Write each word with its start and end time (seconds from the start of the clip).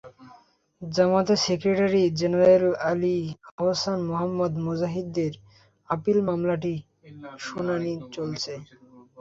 জামায়াতের 0.81 1.39
secretary 1.45 2.01
general 2.19 2.65
Ali 2.89 3.15
Ahsan 3.53 3.99
Mohammad 4.09 4.53
মুজাহিদের 4.65 5.33
appeal 5.89 6.17
মামলাটির 6.27 6.79
শুনানি 7.45 7.93
চলছে। 8.15 8.53